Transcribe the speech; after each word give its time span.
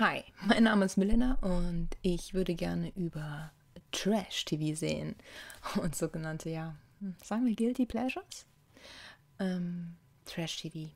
Hi, 0.00 0.24
mein 0.44 0.64
Name 0.64 0.86
ist 0.86 0.96
Melina 0.96 1.38
und 1.40 1.90
ich 2.02 2.34
würde 2.34 2.56
gerne 2.56 2.90
über 2.96 3.52
Trash-TV 3.92 4.76
sehen 4.76 5.14
und 5.80 5.94
sogenannte, 5.94 6.50
ja, 6.50 6.74
sagen 7.22 7.46
wir 7.46 7.54
Guilty 7.54 7.86
Pleasures? 7.86 8.44
Ähm, 9.38 9.94
Trash-TV. 10.24 10.90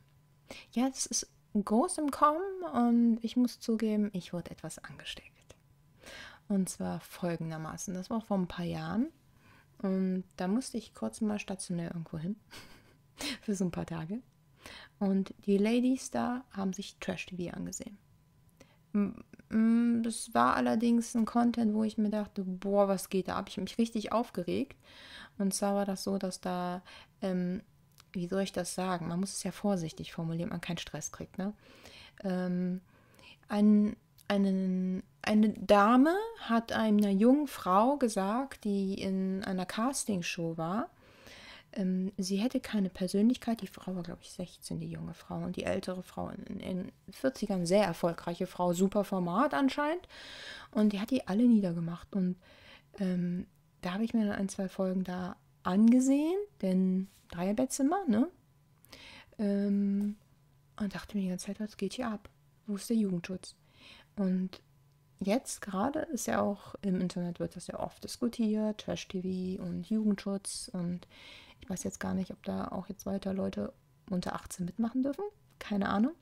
Ja, 0.72 0.88
es 0.88 1.06
ist 1.06 1.30
groß 1.54 1.98
im 1.98 2.10
Kommen 2.10 2.40
und 2.72 3.20
ich 3.22 3.36
muss 3.36 3.60
zugeben, 3.60 4.10
ich 4.14 4.32
wurde 4.32 4.50
etwas 4.50 4.80
angesteckt. 4.80 5.54
Und 6.48 6.68
zwar 6.68 6.98
folgendermaßen, 6.98 7.94
das 7.94 8.10
war 8.10 8.20
vor 8.20 8.36
ein 8.36 8.48
paar 8.48 8.64
Jahren 8.64 9.12
und 9.80 10.24
da 10.38 10.48
musste 10.48 10.76
ich 10.76 10.92
kurz 10.92 11.20
mal 11.20 11.38
stationär 11.38 11.92
irgendwo 11.92 12.18
hin 12.18 12.34
für 13.42 13.54
so 13.54 13.64
ein 13.64 13.70
paar 13.70 13.86
Tage. 13.86 14.22
Und 14.98 15.32
die 15.46 15.56
Ladies 15.56 16.10
da 16.10 16.42
haben 16.50 16.72
sich 16.72 16.96
Trash-TV 16.98 17.54
angesehen. 17.56 17.96
Das 18.92 20.34
war 20.34 20.56
allerdings 20.56 21.14
ein 21.14 21.24
Content, 21.24 21.74
wo 21.74 21.82
ich 21.84 21.96
mir 21.96 22.10
dachte, 22.10 22.44
boah, 22.44 22.88
was 22.88 23.08
geht 23.08 23.28
da 23.28 23.36
ab? 23.36 23.46
Ich 23.48 23.54
habe 23.54 23.62
mich 23.62 23.78
richtig 23.78 24.12
aufgeregt. 24.12 24.76
Und 25.38 25.54
zwar 25.54 25.74
war 25.74 25.84
das 25.86 26.04
so, 26.04 26.18
dass 26.18 26.40
da, 26.40 26.82
ähm, 27.22 27.62
wie 28.12 28.26
soll 28.26 28.42
ich 28.42 28.52
das 28.52 28.74
sagen? 28.74 29.08
Man 29.08 29.20
muss 29.20 29.32
es 29.32 29.42
ja 29.44 29.52
vorsichtig 29.52 30.12
formulieren, 30.12 30.50
man 30.50 30.60
keinen 30.60 30.78
Stress 30.78 31.12
kriegt. 31.12 31.38
Ne? 31.38 31.54
Ähm, 32.24 32.80
ein, 33.48 33.96
einen, 34.26 35.02
eine 35.22 35.50
Dame 35.50 36.14
hat 36.40 36.72
einer 36.72 37.10
jungen 37.10 37.46
Frau 37.46 37.96
gesagt, 37.96 38.64
die 38.64 38.94
in 38.94 39.44
einer 39.44 39.64
Castingshow 39.64 40.58
war, 40.58 40.90
ähm, 41.72 42.12
sie 42.16 42.36
hätte 42.36 42.60
keine 42.60 42.88
Persönlichkeit. 42.88 43.60
Die 43.60 43.66
Frau 43.66 43.94
war, 43.94 44.02
glaube 44.02 44.20
ich, 44.22 44.30
16, 44.30 44.80
die 44.80 44.90
junge 44.90 45.14
Frau. 45.14 45.36
Und 45.36 45.56
die 45.56 45.64
ältere 45.64 46.02
Frau 46.02 46.30
in 46.30 46.58
den 46.58 46.92
40ern, 47.12 47.66
sehr 47.66 47.84
erfolgreiche 47.84 48.46
Frau, 48.46 48.72
super 48.72 49.04
Format 49.04 49.54
anscheinend. 49.54 50.08
Und 50.70 50.92
die 50.92 51.00
hat 51.00 51.10
die 51.10 51.26
alle 51.28 51.44
niedergemacht. 51.44 52.14
Und 52.14 52.36
ähm, 52.98 53.46
da 53.82 53.94
habe 53.94 54.04
ich 54.04 54.14
mir 54.14 54.26
dann 54.26 54.36
ein, 54.36 54.48
zwei 54.48 54.68
Folgen 54.68 55.04
da 55.04 55.36
angesehen, 55.62 56.38
denn 56.62 57.08
Dreierbettzimmer, 57.30 58.04
ne? 58.08 58.28
Ähm, 59.38 60.16
und 60.80 60.94
dachte 60.94 61.16
mir 61.16 61.22
die 61.24 61.28
ganze 61.28 61.46
Zeit, 61.46 61.60
was 61.60 61.76
geht 61.76 61.94
hier 61.94 62.08
ab? 62.08 62.28
Wo 62.66 62.76
ist 62.76 62.88
der 62.88 62.96
Jugendschutz? 62.96 63.54
Und 64.16 64.60
jetzt 65.20 65.60
gerade 65.60 66.00
ist 66.00 66.26
ja 66.26 66.40
auch 66.40 66.74
im 66.82 67.00
Internet 67.00 67.40
wird 67.40 67.56
das 67.56 67.66
ja 67.66 67.78
oft 67.78 68.02
diskutiert, 68.02 68.80
Trash-TV 68.80 69.62
und 69.62 69.88
Jugendschutz 69.88 70.70
und 70.72 71.06
ich 71.60 71.70
weiß 71.70 71.84
jetzt 71.84 72.00
gar 72.00 72.14
nicht, 72.14 72.30
ob 72.30 72.42
da 72.44 72.68
auch 72.68 72.88
jetzt 72.88 73.06
weiter 73.06 73.34
Leute 73.34 73.72
unter 74.10 74.34
18 74.34 74.66
mitmachen 74.66 75.02
dürfen. 75.02 75.24
Keine 75.58 75.88
Ahnung. 75.88 76.12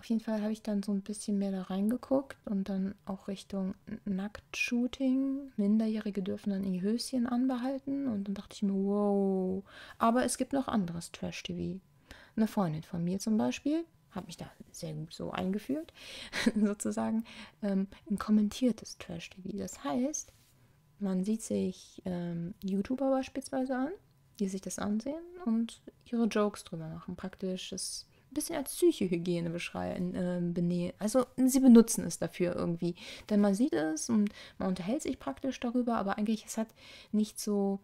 Auf 0.00 0.06
jeden 0.06 0.22
Fall 0.22 0.40
habe 0.40 0.52
ich 0.52 0.62
dann 0.62 0.82
so 0.82 0.92
ein 0.92 1.02
bisschen 1.02 1.38
mehr 1.38 1.52
da 1.52 1.60
reingeguckt 1.60 2.38
und 2.46 2.70
dann 2.70 2.94
auch 3.04 3.28
Richtung 3.28 3.74
Nacktshooting. 4.06 5.52
Minderjährige 5.58 6.22
dürfen 6.22 6.48
dann 6.48 6.64
ihr 6.64 6.80
Höschen 6.80 7.26
anbehalten 7.26 8.08
und 8.08 8.26
dann 8.26 8.34
dachte 8.34 8.54
ich 8.54 8.62
mir, 8.62 8.72
wow. 8.72 9.62
Aber 9.98 10.24
es 10.24 10.38
gibt 10.38 10.54
noch 10.54 10.68
anderes 10.68 11.12
Trash-TV. 11.12 11.80
Eine 12.34 12.46
Freundin 12.46 12.82
von 12.82 13.04
mir 13.04 13.18
zum 13.18 13.36
Beispiel, 13.36 13.84
habe 14.12 14.24
mich 14.24 14.38
da 14.38 14.50
sehr 14.72 14.94
gut 14.94 15.12
so 15.12 15.32
eingeführt, 15.32 15.92
sozusagen, 16.56 17.24
ähm, 17.60 17.86
ein 18.10 18.18
kommentiertes 18.18 18.96
Trash-TV. 18.96 19.58
Das 19.58 19.84
heißt, 19.84 20.32
man 20.98 21.24
sieht 21.24 21.42
sich 21.42 22.00
ähm, 22.06 22.54
YouTuber 22.64 23.10
beispielsweise 23.10 23.76
an 23.76 23.92
die 24.40 24.48
sich 24.48 24.60
das 24.60 24.78
ansehen 24.78 25.22
und 25.44 25.80
ihre 26.06 26.24
Jokes 26.24 26.64
drüber 26.64 26.88
machen. 26.88 27.14
Praktisch 27.14 27.72
ist 27.72 28.06
ein 28.30 28.34
bisschen 28.34 28.56
als 28.56 28.74
Psychohygiene 28.74 29.50
beschreiben, 29.50 30.14
äh, 30.14 30.92
Also 30.98 31.26
sie 31.36 31.60
benutzen 31.60 32.04
es 32.04 32.18
dafür 32.18 32.54
irgendwie. 32.56 32.94
Denn 33.28 33.40
man 33.40 33.54
sieht 33.54 33.74
es 33.74 34.08
und 34.08 34.30
man 34.58 34.68
unterhält 34.68 35.02
sich 35.02 35.18
praktisch 35.18 35.60
darüber, 35.60 35.96
aber 35.96 36.16
eigentlich 36.16 36.44
es 36.46 36.56
hat 36.56 36.68
nicht 37.12 37.38
so, 37.38 37.80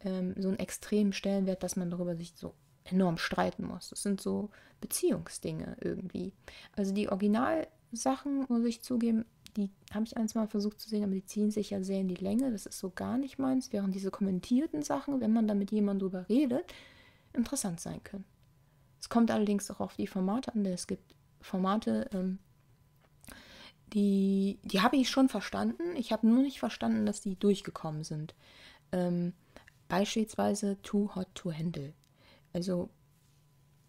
ähm, 0.00 0.34
so 0.36 0.48
einen 0.48 0.58
extremen 0.58 1.12
Stellenwert, 1.12 1.62
dass 1.62 1.76
man 1.76 1.90
darüber 1.90 2.14
sich 2.14 2.32
so 2.36 2.54
enorm 2.84 3.16
streiten 3.18 3.64
muss. 3.64 3.90
Das 3.90 4.02
sind 4.02 4.20
so 4.20 4.50
Beziehungsdinge 4.80 5.76
irgendwie. 5.80 6.32
Also 6.76 6.92
die 6.92 7.08
Originalsachen, 7.08 8.46
muss 8.48 8.64
ich 8.64 8.82
zugeben, 8.82 9.24
die 9.56 9.70
habe 9.92 10.04
ich 10.04 10.16
ein, 10.16 10.28
zwei 10.28 10.40
Mal 10.40 10.46
versucht 10.46 10.80
zu 10.80 10.88
sehen, 10.88 11.04
aber 11.04 11.14
die 11.14 11.24
ziehen 11.24 11.50
sich 11.50 11.70
ja 11.70 11.82
sehr 11.82 12.00
in 12.00 12.08
die 12.08 12.14
Länge. 12.14 12.50
Das 12.50 12.66
ist 12.66 12.78
so 12.78 12.90
gar 12.90 13.18
nicht 13.18 13.38
meins, 13.38 13.72
während 13.72 13.94
diese 13.94 14.10
kommentierten 14.10 14.82
Sachen, 14.82 15.20
wenn 15.20 15.32
man 15.32 15.48
da 15.48 15.54
mit 15.54 15.70
jemandem 15.70 16.08
drüber 16.08 16.28
redet, 16.28 16.72
interessant 17.32 17.80
sein 17.80 18.02
können. 18.04 18.24
Es 19.00 19.08
kommt 19.08 19.30
allerdings 19.30 19.70
auch 19.70 19.80
auf 19.80 19.96
die 19.96 20.06
Formate 20.06 20.52
an, 20.54 20.64
denn 20.64 20.72
es 20.72 20.86
gibt 20.86 21.14
Formate, 21.40 22.08
ähm, 22.12 22.38
die, 23.92 24.58
die 24.62 24.82
habe 24.82 24.96
ich 24.96 25.08
schon 25.08 25.28
verstanden. 25.28 25.96
Ich 25.96 26.12
habe 26.12 26.26
nur 26.26 26.42
nicht 26.42 26.60
verstanden, 26.60 27.06
dass 27.06 27.20
die 27.20 27.36
durchgekommen 27.36 28.04
sind. 28.04 28.34
Ähm, 28.92 29.32
beispielsweise 29.88 30.80
Too 30.82 31.14
Hot 31.14 31.28
to 31.34 31.52
Handle. 31.52 31.92
Also 32.52 32.90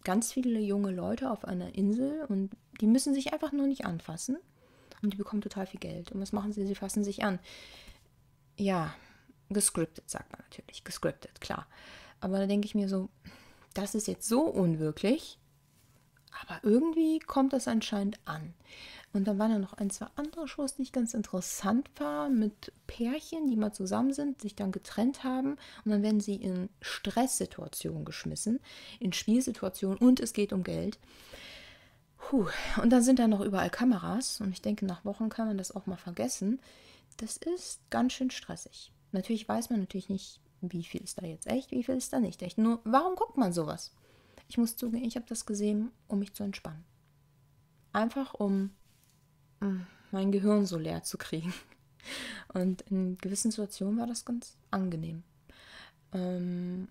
ganz 0.02 0.32
viele 0.32 0.58
junge 0.58 0.90
Leute 0.90 1.30
auf 1.30 1.44
einer 1.44 1.74
Insel 1.74 2.24
und 2.28 2.50
die 2.80 2.86
müssen 2.86 3.14
sich 3.14 3.32
einfach 3.32 3.52
nur 3.52 3.66
nicht 3.66 3.84
anfassen 3.84 4.38
und 5.02 5.12
die 5.12 5.16
bekommen 5.16 5.42
total 5.42 5.66
viel 5.66 5.80
Geld. 5.80 6.12
Und 6.12 6.20
was 6.20 6.32
machen 6.32 6.52
sie? 6.52 6.66
Sie 6.66 6.74
fassen 6.74 7.04
sich 7.04 7.24
an. 7.24 7.38
Ja, 8.56 8.94
gescriptet, 9.50 10.08
sagt 10.08 10.32
man 10.32 10.42
natürlich. 10.48 10.84
Gescriptet, 10.84 11.40
klar. 11.40 11.66
Aber 12.20 12.38
da 12.38 12.46
denke 12.46 12.66
ich 12.66 12.74
mir 12.74 12.88
so, 12.88 13.08
das 13.74 13.94
ist 13.94 14.06
jetzt 14.06 14.28
so 14.28 14.42
unwirklich, 14.42 15.38
aber 16.40 16.60
irgendwie 16.62 17.18
kommt 17.18 17.52
das 17.52 17.68
anscheinend 17.68 18.18
an. 18.24 18.54
Und 19.12 19.28
dann 19.28 19.38
waren 19.38 19.52
da 19.52 19.58
noch 19.58 19.74
ein, 19.74 19.90
zwei 19.90 20.06
andere 20.16 20.48
Shows, 20.48 20.76
die 20.76 20.82
ich 20.82 20.92
ganz 20.92 21.12
interessant 21.12 21.90
war, 21.96 22.30
mit 22.30 22.72
Pärchen, 22.86 23.48
die 23.48 23.56
mal 23.56 23.72
zusammen 23.72 24.14
sind, 24.14 24.40
sich 24.40 24.56
dann 24.56 24.72
getrennt 24.72 25.22
haben 25.22 25.56
und 25.84 25.90
dann 25.90 26.02
werden 26.02 26.20
sie 26.20 26.36
in 26.36 26.70
Stresssituationen 26.80 28.06
geschmissen, 28.06 28.60
in 29.00 29.12
Spielsituationen 29.12 29.98
und 29.98 30.20
es 30.20 30.32
geht 30.32 30.52
um 30.52 30.62
Geld. 30.62 30.98
Puh. 32.22 32.46
Und 32.80 32.90
dann 32.90 33.02
sind 33.02 33.18
da 33.18 33.26
noch 33.26 33.40
überall 33.40 33.68
Kameras 33.68 34.40
und 34.40 34.52
ich 34.52 34.62
denke, 34.62 34.86
nach 34.86 35.04
Wochen 35.04 35.28
kann 35.28 35.48
man 35.48 35.58
das 35.58 35.74
auch 35.74 35.86
mal 35.86 35.96
vergessen. 35.96 36.60
Das 37.16 37.36
ist 37.36 37.80
ganz 37.90 38.12
schön 38.12 38.30
stressig. 38.30 38.92
Natürlich 39.10 39.48
weiß 39.48 39.70
man 39.70 39.80
natürlich 39.80 40.08
nicht, 40.08 40.40
wie 40.60 40.84
viel 40.84 41.02
ist 41.02 41.20
da 41.20 41.26
jetzt 41.26 41.46
echt, 41.46 41.72
wie 41.72 41.82
viel 41.82 41.96
ist 41.96 42.12
da 42.12 42.20
nicht 42.20 42.40
echt. 42.42 42.58
Nur, 42.58 42.80
warum 42.84 43.16
guckt 43.16 43.36
man 43.36 43.52
sowas? 43.52 43.92
Ich 44.48 44.56
muss 44.56 44.76
zugeben, 44.76 45.04
ich 45.04 45.16
habe 45.16 45.26
das 45.28 45.46
gesehen, 45.46 45.90
um 46.08 46.20
mich 46.20 46.32
zu 46.32 46.44
entspannen. 46.44 46.84
Einfach 47.92 48.34
um 48.34 48.70
mm, 49.60 49.80
mein 50.12 50.32
Gehirn 50.32 50.64
so 50.64 50.78
leer 50.78 51.02
zu 51.02 51.18
kriegen. 51.18 51.52
Und 52.54 52.82
in 52.82 53.18
gewissen 53.18 53.50
Situationen 53.50 53.98
war 53.98 54.06
das 54.06 54.24
ganz 54.24 54.56
angenehm. 54.70 55.22
Ähm, 56.12 56.88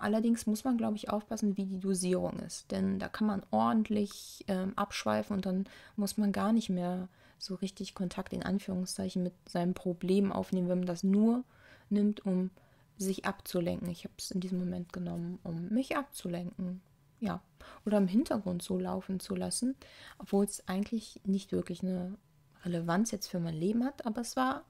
allerdings 0.00 0.46
muss 0.46 0.64
man, 0.64 0.78
glaube 0.78 0.96
ich, 0.96 1.10
aufpassen, 1.10 1.56
wie 1.56 1.66
die 1.66 1.80
Dosierung 1.80 2.38
ist. 2.40 2.70
Denn 2.70 2.98
da 2.98 3.08
kann 3.08 3.26
man 3.26 3.42
ordentlich 3.50 4.44
ähm, 4.48 4.72
abschweifen 4.76 5.36
und 5.36 5.46
dann 5.46 5.64
muss 5.96 6.16
man 6.16 6.32
gar 6.32 6.52
nicht 6.52 6.70
mehr 6.70 7.08
so 7.38 7.54
richtig 7.56 7.94
Kontakt 7.94 8.32
in 8.32 8.42
Anführungszeichen 8.42 9.22
mit 9.22 9.34
seinem 9.48 9.74
Problem 9.74 10.32
aufnehmen, 10.32 10.68
wenn 10.68 10.78
man 10.78 10.86
das 10.86 11.02
nur 11.02 11.44
nimmt, 11.90 12.24
um 12.24 12.50
sich 12.96 13.26
abzulenken. 13.26 13.90
Ich 13.90 14.04
habe 14.04 14.14
es 14.18 14.30
in 14.30 14.40
diesem 14.40 14.58
Moment 14.58 14.92
genommen, 14.92 15.38
um 15.42 15.68
mich 15.68 15.96
abzulenken. 15.96 16.80
Ja. 17.20 17.42
Oder 17.84 17.98
im 17.98 18.08
Hintergrund 18.08 18.62
so 18.62 18.78
laufen 18.78 19.20
zu 19.20 19.34
lassen, 19.34 19.74
obwohl 20.18 20.44
es 20.44 20.66
eigentlich 20.68 21.20
nicht 21.24 21.52
wirklich 21.52 21.82
eine 21.82 22.16
Relevanz 22.64 23.10
jetzt 23.10 23.28
für 23.28 23.40
mein 23.40 23.54
Leben 23.54 23.84
hat, 23.84 24.06
aber 24.06 24.20
es 24.22 24.36
war 24.36 24.64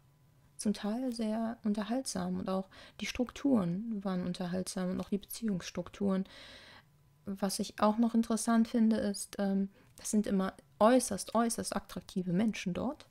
zum 0.56 0.75
Teil 0.75 1.12
sehr 1.12 1.59
unterhaltsam 1.65 2.39
und 2.39 2.49
auch 2.49 2.69
die 3.00 3.06
Strukturen 3.06 4.03
waren 4.05 4.27
unterhaltsam 4.27 4.91
und 4.91 5.00
auch 5.00 5.09
die 5.09 5.19
Beziehungsstrukturen. 5.19 6.25
Was 7.25 7.58
ich 7.58 7.81
auch 7.81 7.99
noch 7.99 8.14
interessant 8.14 8.69
finde, 8.69 8.97
ist, 8.97 9.37
ähm, 9.38 9.69
das 9.97 10.11
sind 10.11 10.26
immer 10.26 10.55
äußerst, 10.79 11.35
äußerst 11.35 11.75
attraktive 11.75 12.32
Menschen 12.32 12.75
dort. 12.75 13.06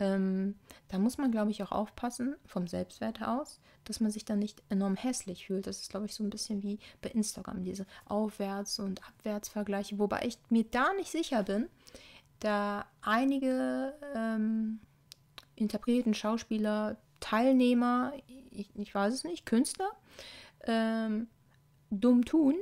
Ähm, 0.00 0.56
da 0.88 0.98
muss 0.98 1.18
man, 1.18 1.30
glaube 1.30 1.52
ich, 1.52 1.62
auch 1.62 1.70
aufpassen, 1.70 2.34
vom 2.46 2.66
Selbstwert 2.66 3.22
aus, 3.22 3.60
dass 3.84 4.00
man 4.00 4.10
sich 4.10 4.24
dann 4.24 4.40
nicht 4.40 4.62
enorm 4.68 4.96
hässlich 4.96 5.46
fühlt. 5.46 5.66
Das 5.66 5.80
ist, 5.80 5.90
glaube 5.90 6.06
ich, 6.06 6.14
so 6.14 6.24
ein 6.24 6.30
bisschen 6.30 6.62
wie 6.62 6.78
bei 7.00 7.10
Instagram, 7.10 7.64
diese 7.64 7.86
Aufwärts- 8.06 8.80
und 8.80 9.06
Abwärtsvergleiche, 9.06 9.98
wobei 9.98 10.22
ich 10.26 10.38
mir 10.50 10.64
da 10.64 10.92
nicht 10.94 11.12
sicher 11.12 11.44
bin, 11.44 11.68
da 12.40 12.86
einige 13.02 13.94
ähm, 14.14 14.80
Interpreten, 15.56 16.14
Schauspieler, 16.14 16.96
Teilnehmer, 17.20 18.12
ich, 18.50 18.70
ich 18.74 18.94
weiß 18.94 19.14
es 19.14 19.24
nicht, 19.24 19.46
Künstler, 19.46 19.90
ähm, 20.66 21.28
dumm 21.90 22.24
tun. 22.24 22.54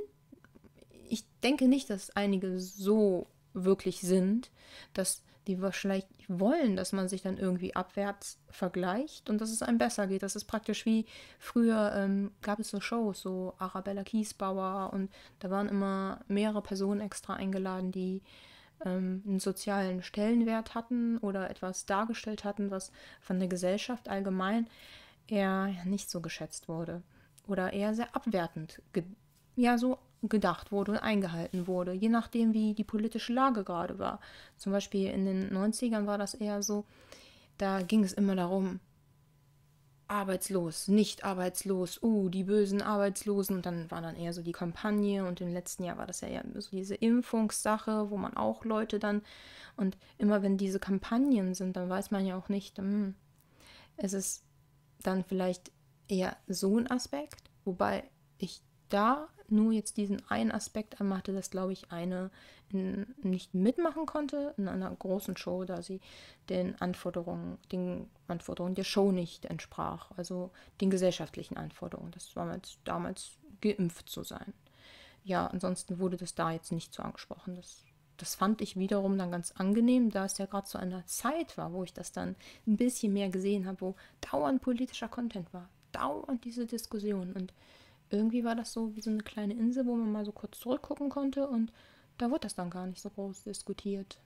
Ich 1.09 1.25
denke 1.43 1.67
nicht, 1.67 1.89
dass 1.89 2.15
einige 2.15 2.59
so 2.59 3.27
wirklich 3.53 4.01
sind, 4.01 4.51
dass 4.93 5.23
die 5.47 5.61
wahrscheinlich 5.61 6.05
wollen, 6.27 6.75
dass 6.75 6.93
man 6.93 7.09
sich 7.09 7.21
dann 7.21 7.37
irgendwie 7.37 7.75
abwärts 7.75 8.39
vergleicht 8.49 9.29
und 9.29 9.41
dass 9.41 9.51
es 9.51 9.61
einem 9.61 9.77
besser 9.77 10.07
geht. 10.07 10.23
Das 10.23 10.35
ist 10.35 10.45
praktisch 10.45 10.85
wie 10.85 11.05
früher 11.37 11.93
ähm, 11.95 12.31
gab 12.41 12.59
es 12.59 12.69
so 12.69 12.79
Shows, 12.79 13.21
so 13.21 13.53
Arabella 13.57 14.03
Kiesbauer 14.03 14.93
und 14.93 15.11
da 15.39 15.49
waren 15.49 15.67
immer 15.67 16.21
mehrere 16.27 16.61
Personen 16.61 17.01
extra 17.01 17.33
eingeladen, 17.33 17.91
die 17.91 18.21
ähm, 18.85 19.23
einen 19.25 19.39
sozialen 19.39 20.03
Stellenwert 20.03 20.75
hatten 20.75 21.17
oder 21.19 21.49
etwas 21.49 21.85
dargestellt 21.85 22.43
hatten, 22.43 22.71
was 22.71 22.91
von 23.21 23.39
der 23.39 23.47
Gesellschaft 23.47 24.09
allgemein 24.09 24.67
eher 25.27 25.73
nicht 25.85 26.09
so 26.09 26.21
geschätzt 26.21 26.67
wurde 26.67 27.01
oder 27.47 27.73
eher 27.73 27.93
sehr 27.93 28.15
abwertend 28.15 28.81
ja 29.55 29.77
so 29.77 29.97
gedacht 30.23 30.71
wurde 30.71 30.93
und 30.93 30.97
eingehalten 30.99 31.67
wurde, 31.67 31.91
je 31.91 32.09
nachdem, 32.09 32.53
wie 32.53 32.73
die 32.73 32.83
politische 32.83 33.33
Lage 33.33 33.63
gerade 33.63 33.99
war. 33.99 34.19
Zum 34.57 34.71
Beispiel 34.71 35.09
in 35.09 35.25
den 35.25 35.51
90ern 35.51 36.05
war 36.05 36.17
das 36.17 36.33
eher 36.33 36.63
so, 36.63 36.85
da 37.57 37.81
ging 37.81 38.03
es 38.03 38.13
immer 38.13 38.35
darum, 38.35 38.79
arbeitslos, 40.13 40.87
nicht 40.87 41.23
arbeitslos, 41.23 42.01
uh, 42.01 42.29
die 42.29 42.43
bösen 42.43 42.81
Arbeitslosen. 42.81 43.57
Und 43.57 43.65
dann 43.65 43.89
war 43.91 44.01
dann 44.01 44.15
eher 44.15 44.33
so 44.33 44.41
die 44.41 44.51
Kampagne 44.51 45.25
und 45.25 45.41
im 45.41 45.51
letzten 45.51 45.83
Jahr 45.83 45.97
war 45.97 46.07
das 46.07 46.21
ja 46.21 46.27
eher 46.27 46.43
so 46.55 46.69
diese 46.71 46.95
Impfungssache, 46.95 48.09
wo 48.09 48.17
man 48.17 48.37
auch 48.37 48.63
Leute 48.63 48.99
dann 48.99 49.21
und 49.75 49.97
immer 50.17 50.43
wenn 50.43 50.57
diese 50.57 50.79
Kampagnen 50.79 51.55
sind, 51.55 51.75
dann 51.75 51.89
weiß 51.89 52.11
man 52.11 52.25
ja 52.25 52.37
auch 52.37 52.49
nicht, 52.49 52.77
hm, 52.77 53.15
es 53.97 54.13
ist 54.13 54.43
dann 55.01 55.23
vielleicht 55.23 55.71
eher 56.07 56.37
so 56.47 56.77
ein 56.77 56.89
Aspekt, 56.89 57.49
wobei 57.65 58.03
ich 58.37 58.61
da 58.89 59.27
nur 59.49 59.71
jetzt 59.71 59.97
diesen 59.97 60.21
einen 60.29 60.51
Aspekt 60.51 60.99
einmal 60.99 61.19
hatte, 61.19 61.33
dass, 61.33 61.51
glaube 61.51 61.73
ich, 61.73 61.91
eine 61.91 62.31
in, 62.69 63.05
nicht 63.21 63.53
mitmachen 63.53 64.05
konnte 64.05 64.53
in 64.57 64.67
einer 64.67 64.89
großen 64.91 65.37
Show, 65.37 65.63
da 65.65 65.81
sie 65.81 66.01
den 66.49 66.79
Anforderungen, 66.81 67.57
den 67.71 68.09
Anforderungen 68.27 68.75
der 68.75 68.83
Show 68.83 69.11
nicht 69.11 69.45
entsprach, 69.45 70.11
also 70.17 70.51
den 70.81 70.89
gesellschaftlichen 70.89 71.57
Anforderungen. 71.57 72.11
Das 72.11 72.35
war 72.35 72.59
damals 72.83 73.31
geimpft 73.61 74.09
zu 74.09 74.23
sein. 74.23 74.53
Ja, 75.23 75.47
ansonsten 75.47 75.99
wurde 75.99 76.17
das 76.17 76.35
da 76.35 76.51
jetzt 76.51 76.71
nicht 76.71 76.93
so 76.93 77.01
angesprochen. 77.03 77.55
Das, 77.55 77.83
das 78.17 78.35
fand 78.35 78.61
ich 78.61 78.77
wiederum 78.77 79.17
dann 79.17 79.31
ganz 79.31 79.51
angenehm, 79.51 80.09
da 80.09 80.25
es 80.25 80.37
ja 80.37 80.45
gerade 80.45 80.67
so 80.67 80.77
eine 80.77 81.05
Zeit 81.05 81.57
war, 81.57 81.71
wo 81.71 81.83
ich 81.83 81.93
das 81.93 82.11
dann 82.11 82.35
ein 82.67 82.77
bisschen 82.77 83.13
mehr 83.13 83.29
gesehen 83.29 83.65
habe, 83.65 83.81
wo 83.81 83.95
dauernd 84.31 84.61
politischer 84.61 85.07
Content 85.07 85.53
war, 85.53 85.69
dauernd 85.91 86.43
diese 86.43 86.65
Diskussion 86.65 87.33
und 87.33 87.53
irgendwie 88.13 88.43
war 88.43 88.55
das 88.55 88.73
so 88.73 88.95
wie 88.95 89.01
so 89.01 89.09
eine 89.09 89.23
kleine 89.23 89.53
Insel, 89.53 89.85
wo 89.85 89.95
man 89.95 90.11
mal 90.11 90.25
so 90.25 90.31
kurz 90.31 90.59
zurückgucken 90.59 91.09
konnte 91.09 91.47
und 91.47 91.71
da 92.17 92.29
wurde 92.29 92.41
das 92.41 92.55
dann 92.55 92.69
gar 92.69 92.85
nicht 92.85 93.01
so 93.01 93.09
groß 93.09 93.43
diskutiert. 93.43 94.19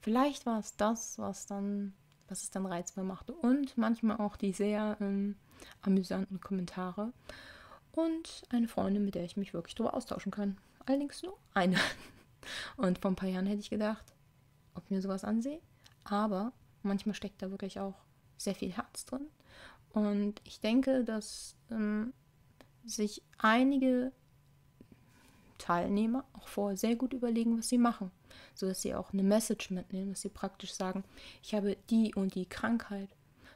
Vielleicht 0.00 0.46
war 0.46 0.58
es 0.58 0.76
das, 0.76 1.18
was 1.18 1.46
dann, 1.46 1.94
was 2.28 2.42
es 2.42 2.50
dann 2.50 2.66
reizvoll 2.66 3.04
machte 3.04 3.32
und 3.32 3.76
manchmal 3.78 4.18
auch 4.18 4.36
die 4.36 4.52
sehr 4.52 4.96
ähm, 5.00 5.36
amüsanten 5.82 6.40
Kommentare 6.40 7.12
und 7.92 8.42
eine 8.50 8.68
Freundin, 8.68 9.04
mit 9.04 9.14
der 9.14 9.24
ich 9.24 9.36
mich 9.36 9.54
wirklich 9.54 9.74
darüber 9.74 9.94
austauschen 9.94 10.32
kann. 10.32 10.58
Allerdings 10.86 11.22
nur 11.22 11.36
eine. 11.54 11.76
Und 12.76 12.98
vor 12.98 13.10
ein 13.10 13.16
paar 13.16 13.28
Jahren 13.28 13.46
hätte 13.46 13.60
ich 13.60 13.70
gedacht, 13.70 14.14
ob 14.74 14.84
ich 14.84 14.90
mir 14.90 15.02
sowas 15.02 15.22
ansehe. 15.22 15.60
Aber 16.04 16.52
manchmal 16.82 17.14
steckt 17.14 17.40
da 17.40 17.50
wirklich 17.50 17.78
auch 17.78 17.94
sehr 18.36 18.54
viel 18.54 18.72
Herz 18.72 19.04
drin. 19.04 19.28
Und 19.92 20.40
ich 20.44 20.58
denke, 20.60 21.04
dass 21.04 21.54
ähm, 21.70 22.12
sich 22.84 23.22
einige 23.38 24.12
Teilnehmer 25.58 26.24
auch 26.32 26.48
vorher 26.48 26.76
sehr 26.76 26.96
gut 26.96 27.12
überlegen, 27.12 27.58
was 27.58 27.68
sie 27.68 27.78
machen, 27.78 28.10
sodass 28.54 28.82
sie 28.82 28.94
auch 28.94 29.12
eine 29.12 29.22
Message 29.22 29.70
mitnehmen, 29.70 30.10
dass 30.10 30.22
sie 30.22 30.28
praktisch 30.28 30.74
sagen, 30.74 31.04
ich 31.42 31.54
habe 31.54 31.76
die 31.90 32.14
und 32.14 32.34
die 32.34 32.46
Krankheit. 32.46 33.08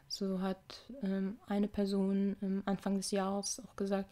So 0.08 0.40
hat 0.40 0.86
ähm, 1.02 1.38
eine 1.48 1.66
Person 1.66 2.36
ähm, 2.40 2.62
Anfang 2.64 2.96
des 2.96 3.10
Jahres 3.10 3.60
auch 3.66 3.74
gesagt, 3.74 4.08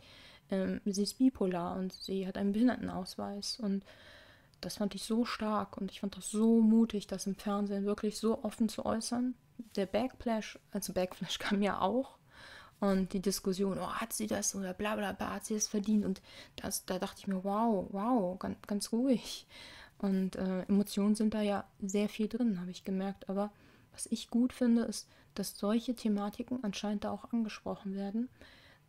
ähm, 0.51 0.81
sie 0.85 1.05
ist 1.05 1.19
bipolar 1.19 1.77
und 1.77 1.93
sie 1.93 2.27
hat 2.27 2.37
einen 2.37 2.53
Behindertenausweis 2.53 3.61
und 3.61 3.85
das 4.61 4.79
fand 4.79 4.95
ich 4.95 5.05
so 5.05 5.25
stark 5.25 5.77
und 5.77 5.93
ich 5.93 6.01
fand 6.01 6.17
das 6.17 6.31
so 6.31 6.61
mutig, 6.61 7.07
das 7.07 7.27
im 7.27 7.37
Fernsehen 7.37 7.85
wirklich 7.85 8.19
so 8.19 8.43
offen 8.43 8.69
zu 8.69 8.85
äußern. 8.85 9.35
Der 9.77 9.87
Backflash, 9.87 10.59
also 10.73 10.93
Backflash 10.93 11.39
kam 11.39 11.63
ja 11.63 11.81
auch, 11.81 12.17
und 12.81 13.13
die 13.13 13.21
Diskussion, 13.21 13.79
oh, 13.79 13.93
hat 13.93 14.13
sie 14.13 14.27
das 14.27 14.55
oder 14.55 14.75
bla 14.75 14.97
bla 14.97 15.13
bla, 15.13 15.35
hat 15.35 15.45
sie 15.45 15.55
es 15.55 15.69
verdient? 15.69 16.05
Und 16.05 16.21
das, 16.57 16.85
da 16.85 16.99
dachte 16.99 17.21
ich 17.21 17.27
mir, 17.27 17.43
wow, 17.45 17.87
wow, 17.91 18.39
ganz, 18.39 18.57
ganz 18.67 18.93
ruhig. 18.93 19.47
Und 19.99 20.37
äh, 20.37 20.63
Emotionen 20.63 21.15
sind 21.15 21.35
da 21.35 21.41
ja 21.41 21.67
sehr 21.81 22.09
viel 22.09 22.29
drin, 22.29 22.61
habe 22.61 22.71
ich 22.71 22.85
gemerkt. 22.85 23.29
Aber 23.29 23.53
was 23.93 24.07
ich 24.07 24.29
gut 24.29 24.53
finde, 24.53 24.83
ist, 24.83 25.09
dass 25.35 25.59
solche 25.59 25.95
Thematiken 25.95 26.63
anscheinend 26.63 27.05
da 27.05 27.11
auch 27.11 27.33
angesprochen 27.33 27.95
werden. 27.95 28.29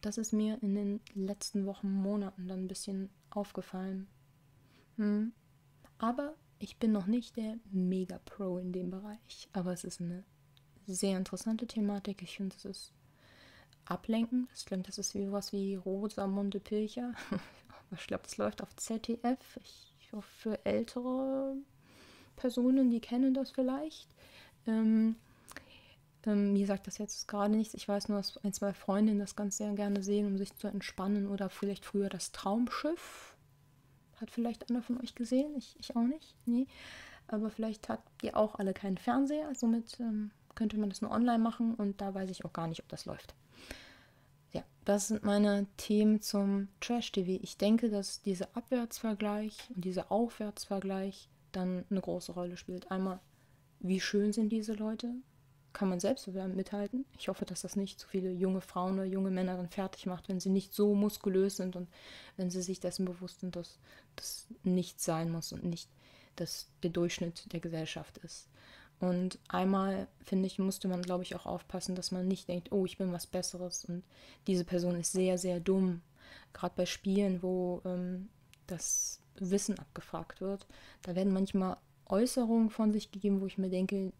Das 0.02 0.18
ist 0.18 0.34
mir 0.34 0.62
in 0.62 0.76
den 0.76 1.00
letzten 1.14 1.66
Wochen, 1.66 1.90
Monaten 1.90 2.48
dann 2.48 2.66
ein 2.66 2.68
bisschen 2.68 3.10
aufgefallen. 3.30 4.08
Hm. 4.98 5.31
Aber 5.98 6.36
ich 6.60 6.78
bin 6.78 6.92
noch 6.92 7.08
nicht 7.08 7.38
der 7.38 7.58
Mega-Pro 7.72 8.58
in 8.58 8.72
dem 8.72 8.90
Bereich. 8.90 9.50
Aber 9.54 9.72
es 9.72 9.84
ist 9.84 10.02
eine 10.02 10.24
sehr 10.86 11.18
interessante 11.18 11.66
Thematik. 11.68 12.22
Ich 12.22 12.38
finde, 12.38 12.56
es 12.58 12.66
ist 12.66 12.94
ablenken. 13.86 14.48
Das 14.52 14.66
klingt, 14.66 14.88
das 14.88 14.98
ist 14.98 15.16
wie 15.16 15.32
was 15.32 15.54
wie 15.54 15.76
Rosamunde 15.76 16.60
Pilcher. 16.60 17.14
ich 17.92 18.08
glaube, 18.08 18.24
das 18.24 18.38
läuft 18.38 18.62
auf 18.62 18.76
ZDF. 18.76 19.60
Ich 19.64 20.12
hoffe, 20.12 20.28
für 20.38 20.66
ältere 20.66 21.56
Personen, 22.36 22.90
die 22.90 23.00
kennen 23.00 23.34
das 23.34 23.52
vielleicht. 23.52 24.08
Ähm, 24.68 25.16
ähm, 26.26 26.54
mir 26.54 26.66
sagt 26.66 26.88
das 26.88 26.98
jetzt 26.98 27.28
gerade 27.28 27.56
nichts. 27.56 27.74
Ich 27.74 27.88
weiß 27.88 28.10
nur, 28.10 28.18
dass 28.18 28.38
ein, 28.44 28.54
zwei 28.54 28.74
Freundinnen 28.74 29.20
das 29.20 29.36
ganz 29.36 29.58
sehr 29.58 29.74
gerne 29.74 30.04
sehen, 30.04 30.28
um 30.28 30.38
sich 30.38 30.56
zu 30.56 30.68
entspannen. 30.68 31.28
Oder 31.28 31.50
vielleicht 31.50 31.86
früher 31.86 32.10
das 32.10 32.31
Traumschiff. 32.31 33.36
Hat 34.20 34.31
vielleicht 34.31 34.70
einer 34.70 34.81
von 34.81 35.00
euch 35.02 35.16
gesehen? 35.16 35.56
Ich, 35.58 35.76
ich 35.80 35.96
auch 35.96 36.04
nicht. 36.04 36.36
Nee. 36.46 36.68
Aber 37.28 37.50
vielleicht 37.50 37.90
habt 37.90 38.24
ihr 38.24 38.38
auch 38.38 38.56
alle 38.56 38.74
keinen 38.74 38.98
Fernseher. 38.98 39.54
Somit 39.56 40.00
ähm, 40.00 40.31
könnte 40.56 40.78
man 40.78 40.90
das 40.90 41.02
nur 41.02 41.12
online 41.12 41.40
machen. 41.40 41.76
Und 41.76 42.02
da 42.02 42.14
weiß 42.14 42.30
ich 42.30 42.46
auch 42.46 42.54
gar 42.54 42.68
nicht, 42.68 42.81
ob 42.81 42.90
das 42.90 43.06
läuft. 43.06 43.36
Das 44.86 45.08
sind 45.08 45.24
meine 45.24 45.66
Themen 45.78 46.22
zum 46.22 46.68
Trash-TV. 46.80 47.40
Ich 47.42 47.58
denke, 47.58 47.90
dass 47.90 48.22
dieser 48.22 48.56
Abwärtsvergleich 48.56 49.58
und 49.76 49.84
dieser 49.84 50.12
Aufwärtsvergleich 50.12 51.28
dann 51.52 51.86
eine 51.90 52.02
große 52.02 52.34
Rolle 52.34 52.56
spielt. 52.56 52.92
Einmal, 52.92 53.20
wie 53.80 54.00
schön 54.00 54.32
sind 54.32 54.50
diese 54.50 54.74
Leute? 54.74 55.12
Kann 55.74 55.90
man 55.90 56.00
selbst 56.00 56.28
mithalten? 56.28 57.04
Ich 57.18 57.28
hoffe, 57.28 57.46
dass 57.46 57.64
das 57.64 57.76
nicht 57.76 58.00
zu 58.00 58.08
viele 58.08 58.32
junge 58.32 58.62
Frauen 58.62 58.94
oder 58.94 59.06
junge 59.06 59.32
Männer 59.32 59.58
dann 59.58 59.70
fertig 59.70 60.06
macht, 60.06 60.30
wenn 60.30 60.40
sie 60.40 60.50
nicht 60.50 60.74
so 60.74 60.94
muskulös 60.94 61.58
sind 61.58 61.76
und 61.76 61.90
wenn 62.38 62.52
sie 62.52 62.62
sich 62.62 62.80
dessen 62.80 63.06
bewusst 63.06 63.40
sind, 63.40 63.56
dass 63.56 63.80
das 64.16 64.48
nicht 64.64 65.02
sein 65.02 65.31
muss 65.31 65.52
und 65.52 65.66
nicht 65.66 65.90
das 66.36 66.68
der 66.83 66.92
Durchschnitt 66.92 67.52
der 67.52 67.59
Gesellschaft 67.59 68.19
ist. 68.19 68.48
Und 68.99 69.40
einmal, 69.49 70.07
finde 70.23 70.47
ich, 70.47 70.57
musste 70.57 70.87
man, 70.87 71.02
glaube 71.02 71.23
ich, 71.23 71.35
auch 71.35 71.45
aufpassen, 71.45 71.95
dass 71.95 72.11
man 72.11 72.28
nicht 72.28 72.47
denkt, 72.47 72.71
oh, 72.71 72.85
ich 72.85 72.97
bin 72.97 73.11
was 73.11 73.28
Besseres 73.28 73.85
und 73.85 74.04
diese 74.47 74.64
Person 74.64 74.95
ist 74.99 75.11
sehr, 75.11 75.37
sehr 75.37 75.59
dumm. 75.59 76.02
Gerade 76.54 76.73
bei 76.75 76.85
Spielen, 76.85 77.44
wo 77.44 77.81
ähm, 77.85 78.30
das 78.68 79.19
Wissen 79.37 79.78
abgefragt 79.78 80.40
wird, 80.40 80.66
da 81.02 81.16
werden 81.16 81.33
manchmal 81.33 81.78
Äußerungen 82.07 82.69
von 82.69 82.94
sich 82.94 83.11
gegeben, 83.11 83.42
wo 83.42 83.47
ich 83.47 83.57
mir 83.57 83.69
denke, 83.69 84.14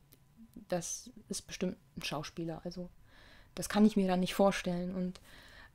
das 0.67 1.10
ist 1.29 1.44
bestimmt 1.44 1.77
ein 1.98 2.03
Schauspieler. 2.03 2.62
Also 2.63 2.89
das 3.53 3.70
kann 3.70 3.86
ich 3.86 3.96
mir 3.96 4.08
dann 4.08 4.20
nicht 4.20 4.34
vorstellen. 4.34 4.94
Und 4.94 5.22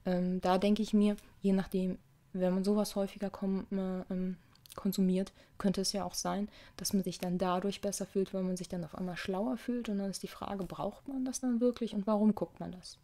ähm, 0.05 0.41
da 0.41 0.59
denke 0.59 0.83
ich 0.83 0.93
mir, 0.93 1.17
je 1.41 1.53
nachdem, 1.53 1.99
wenn 2.33 2.55
man 2.55 2.65
sowas 2.65 2.97
häufiger 2.97 3.31
kommt, 3.31 3.73
äh, 3.73 4.03
ähm, 4.11 4.37
konsumiert, 4.81 5.33
könnte 5.59 5.83
es 5.83 5.93
ja 5.93 6.05
auch 6.05 6.15
sein, 6.15 6.49
dass 6.77 6.93
man 6.93 7.05
sich 7.05 7.19
dann 7.19 7.39
dadurch 7.39 7.81
besser 7.81 8.07
fühlt, 8.07 8.33
weil 8.33 8.43
man 8.43 8.57
sich 8.57 8.69
dann 8.69 8.85
auf 8.85 8.95
einmal 8.95 9.17
schlauer 9.17 9.59
fühlt. 9.59 9.89
Und 9.89 9.99
dann 9.99 10.11
ist 10.11 10.23
die 10.23 10.29
Frage, 10.29 10.65
braucht 10.65 11.07
man 11.07 11.25
das 11.25 11.41
dann 11.41 11.61
wirklich 11.61 11.95
und 11.95 12.07
warum 12.07 12.35
guckt 12.35 12.59
man 12.61 12.73
das? 12.73 12.99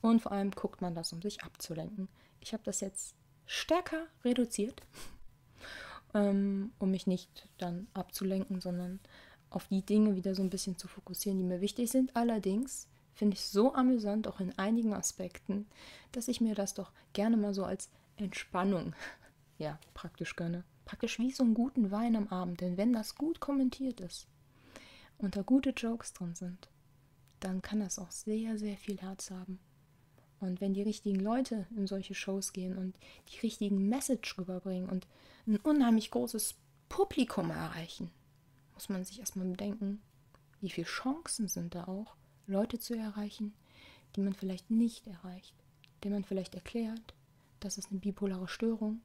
Und 0.00 0.22
vor 0.22 0.32
allem 0.32 0.52
guckt 0.52 0.80
man 0.80 0.94
das, 0.94 1.12
um 1.12 1.20
sich 1.20 1.42
abzulenken. 1.42 2.08
Ich 2.40 2.52
habe 2.52 2.62
das 2.62 2.80
jetzt 2.80 3.14
stärker 3.46 4.06
reduziert, 4.24 4.80
ähm, 6.14 6.72
um 6.78 6.90
mich 6.92 7.06
nicht 7.06 7.48
dann 7.58 7.88
abzulenken, 7.94 8.60
sondern 8.60 9.00
auf 9.50 9.66
die 9.68 9.82
Dinge 9.82 10.14
wieder 10.14 10.34
so 10.34 10.42
ein 10.42 10.50
bisschen 10.50 10.78
zu 10.78 10.86
fokussieren, 10.86 11.38
die 11.38 11.44
mir 11.44 11.60
wichtig 11.60 11.90
sind. 11.90 12.14
Allerdings 12.14 12.86
finde 13.14 13.34
ich 13.34 13.44
so 13.44 13.74
amüsant, 13.74 14.28
auch 14.28 14.38
in 14.38 14.56
einigen 14.56 14.94
Aspekten, 14.94 15.66
dass 16.12 16.28
ich 16.28 16.40
mir 16.40 16.54
das 16.54 16.74
doch 16.74 16.92
gerne 17.12 17.36
mal 17.36 17.54
so 17.54 17.64
als 17.64 17.90
Entspannung 18.16 18.94
ja 19.58 19.78
praktisch 19.94 20.36
gönne 20.36 20.62
praktisch 20.88 21.18
wie 21.18 21.30
so 21.30 21.44
einen 21.44 21.52
guten 21.52 21.90
Wein 21.90 22.16
am 22.16 22.28
Abend. 22.28 22.62
Denn 22.62 22.78
wenn 22.78 22.94
das 22.94 23.14
gut 23.14 23.40
kommentiert 23.40 24.00
ist 24.00 24.26
und 25.18 25.36
da 25.36 25.42
gute 25.42 25.70
Jokes 25.70 26.14
drin 26.14 26.34
sind, 26.34 26.68
dann 27.40 27.60
kann 27.60 27.80
das 27.80 27.98
auch 27.98 28.10
sehr, 28.10 28.58
sehr 28.58 28.76
viel 28.78 28.98
Herz 28.98 29.30
haben. 29.30 29.60
Und 30.40 30.60
wenn 30.60 30.72
die 30.72 30.82
richtigen 30.82 31.20
Leute 31.20 31.66
in 31.76 31.86
solche 31.86 32.14
Shows 32.14 32.52
gehen 32.54 32.78
und 32.78 32.96
die 33.28 33.40
richtigen 33.40 33.88
Message 33.88 34.38
rüberbringen 34.38 34.88
und 34.88 35.06
ein 35.46 35.58
unheimlich 35.58 36.10
großes 36.10 36.54
Publikum 36.88 37.50
erreichen, 37.50 38.10
muss 38.72 38.88
man 38.88 39.04
sich 39.04 39.20
erstmal 39.20 39.46
bedenken, 39.46 40.00
wie 40.60 40.70
viele 40.70 40.86
Chancen 40.86 41.48
sind 41.48 41.74
da 41.74 41.84
auch, 41.84 42.16
Leute 42.46 42.78
zu 42.78 42.94
erreichen, 42.94 43.52
die 44.16 44.22
man 44.22 44.32
vielleicht 44.32 44.70
nicht 44.70 45.06
erreicht, 45.06 45.54
denen 46.02 46.14
man 46.14 46.24
vielleicht 46.24 46.54
erklärt, 46.54 47.14
das 47.60 47.76
ist 47.76 47.90
eine 47.90 48.00
bipolare 48.00 48.48
Störung 48.48 49.02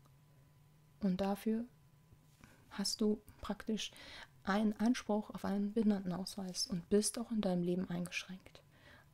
und 1.04 1.22
dafür 1.22 1.66
hast 2.72 3.02
du 3.02 3.22
praktisch 3.42 3.92
einen 4.44 4.74
Anspruch 4.74 5.30
auf 5.30 5.46
einen 5.46 5.74
Behindertenausweis 5.74 6.68
und 6.68 6.90
bist 6.90 7.18
auch 7.18 7.32
in 7.32 7.42
deinem 7.42 7.64
Leben 7.64 7.90
eingeschränkt. 7.90 8.62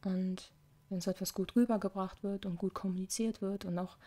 Und 0.04 0.52
wenn 0.90 1.02
so 1.02 1.12
etwas 1.12 1.34
gut 1.34 1.56
rübergebracht 1.56 2.24
wird 2.24 2.46
und 2.46 2.58
gut 2.58 2.74
kommuniziert 2.74 3.42
wird 3.42 3.66
und 3.66 3.78
auch 3.78 3.98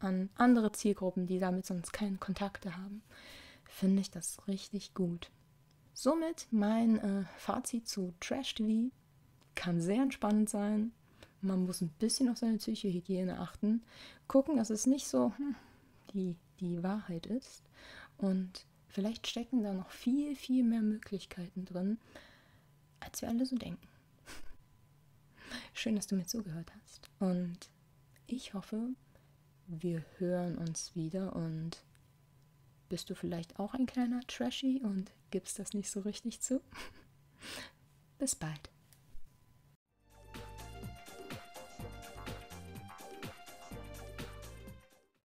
an 0.00 0.28
andere 0.34 0.72
Zielgruppen, 0.72 1.26
die 1.26 1.38
damit 1.38 1.66
sonst 1.66 1.92
keine 1.92 2.16
Kontakte 2.16 2.76
haben, 2.76 3.02
finde 3.64 4.00
ich 4.00 4.10
das 4.10 4.46
richtig 4.48 4.94
gut. 4.94 5.30
Somit 5.94 6.48
mein 6.50 6.98
äh, 6.98 7.24
Fazit 7.38 7.88
zu 7.88 8.12
Trash 8.20 8.54
TV 8.54 8.90
kann 9.54 9.80
sehr 9.80 10.02
entspannend 10.02 10.50
sein. 10.50 10.92
Man 11.40 11.64
muss 11.64 11.80
ein 11.80 11.88
bisschen 11.98 12.28
auf 12.28 12.38
seine 12.38 12.58
Psychohygiene 12.58 13.38
achten, 13.38 13.82
gucken, 14.26 14.56
dass 14.56 14.70
es 14.70 14.86
nicht 14.86 15.06
so 15.06 15.32
hm, 15.36 15.54
die, 16.12 16.36
die 16.60 16.82
Wahrheit 16.82 17.26
ist. 17.26 17.62
Und 18.18 18.66
vielleicht 18.88 19.26
stecken 19.26 19.62
da 19.62 19.72
noch 19.72 19.90
viel, 19.90 20.34
viel 20.36 20.64
mehr 20.64 20.82
Möglichkeiten 20.82 21.64
drin, 21.64 21.98
als 23.00 23.22
wir 23.22 23.28
alle 23.28 23.46
so 23.46 23.56
denken. 23.56 23.88
Schön, 25.74 25.96
dass 25.96 26.06
du 26.06 26.16
mir 26.16 26.26
zugehört 26.26 26.72
hast. 26.82 27.10
Und 27.18 27.70
ich 28.26 28.54
hoffe, 28.54 28.90
wir 29.66 30.04
hören 30.18 30.56
uns 30.56 30.94
wieder 30.94 31.34
und 31.34 31.84
bist 32.88 33.10
du 33.10 33.14
vielleicht 33.14 33.58
auch 33.58 33.74
ein 33.74 33.86
kleiner 33.86 34.20
Trashy 34.28 34.80
und 34.82 35.12
gibst 35.30 35.58
das 35.58 35.74
nicht 35.74 35.90
so 35.90 36.00
richtig 36.00 36.40
zu? 36.40 36.60
Bis 38.18 38.34
bald. 38.34 38.70